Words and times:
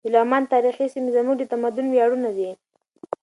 د 0.05 0.07
لغمان 0.15 0.43
تاریخي 0.53 0.85
سیمې 0.93 1.11
زموږ 1.17 1.35
د 1.39 1.43
تمدن 1.51 1.85
ویاړونه 1.89 2.29
دي. 2.37 2.49